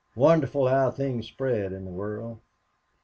[0.15, 2.39] Wonderful how things spread in the world.